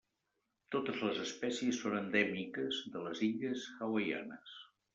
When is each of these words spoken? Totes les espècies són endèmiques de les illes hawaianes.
Totes 0.75 0.97
les 1.07 1.19
espècies 1.23 1.83
són 1.85 1.99
endèmiques 1.99 2.81
de 2.97 3.05
les 3.07 3.23
illes 3.31 3.69
hawaianes. 3.87 4.61